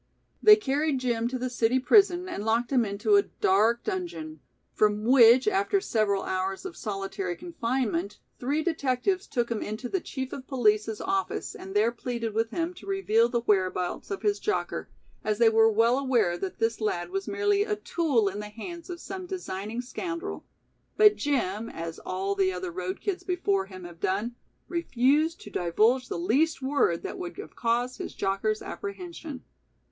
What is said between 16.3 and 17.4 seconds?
that this lad was